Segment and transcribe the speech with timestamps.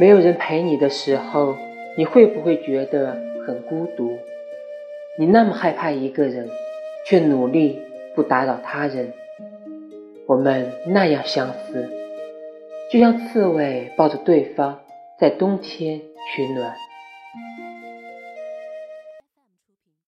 [0.00, 1.56] 没有人陪你的时候
[1.96, 4.16] 你会不会觉得很孤独？
[5.18, 6.48] 你那么害怕一个人
[7.04, 7.80] 却努力
[8.14, 9.12] 不打扰他人。
[10.26, 11.90] 我们那样相似
[12.92, 14.78] 就像刺猬抱着对方
[15.18, 16.00] 在冬天
[16.32, 16.76] 取暖。